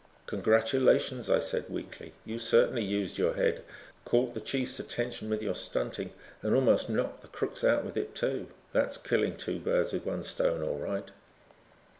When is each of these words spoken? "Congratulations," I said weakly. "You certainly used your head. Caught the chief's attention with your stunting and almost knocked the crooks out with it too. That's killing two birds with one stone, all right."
"Congratulations," 0.25 1.29
I 1.29 1.37
said 1.37 1.69
weakly. 1.69 2.13
"You 2.25 2.39
certainly 2.39 2.83
used 2.83 3.19
your 3.19 3.33
head. 3.35 3.61
Caught 4.03 4.33
the 4.33 4.39
chief's 4.39 4.79
attention 4.79 5.29
with 5.29 5.43
your 5.43 5.53
stunting 5.53 6.09
and 6.41 6.55
almost 6.55 6.89
knocked 6.89 7.21
the 7.21 7.27
crooks 7.27 7.63
out 7.63 7.85
with 7.85 7.95
it 7.95 8.15
too. 8.15 8.47
That's 8.73 8.97
killing 8.97 9.37
two 9.37 9.59
birds 9.59 9.93
with 9.93 10.07
one 10.07 10.23
stone, 10.23 10.63
all 10.63 10.79
right." 10.79 11.11